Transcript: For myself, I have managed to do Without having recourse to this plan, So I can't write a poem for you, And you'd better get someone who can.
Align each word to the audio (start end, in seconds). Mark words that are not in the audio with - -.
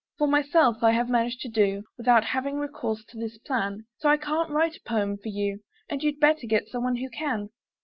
For 0.17 0.25
myself, 0.27 0.81
I 0.81 0.93
have 0.93 1.09
managed 1.09 1.41
to 1.41 1.47
do 1.47 1.83
Without 1.95 2.23
having 2.23 2.55
recourse 2.57 3.05
to 3.05 3.19
this 3.19 3.37
plan, 3.37 3.85
So 3.99 4.09
I 4.09 4.17
can't 4.17 4.49
write 4.49 4.75
a 4.77 4.81
poem 4.81 5.15
for 5.19 5.29
you, 5.29 5.59
And 5.91 6.01
you'd 6.01 6.19
better 6.19 6.47
get 6.47 6.67
someone 6.69 6.95
who 6.95 7.09
can. 7.11 7.49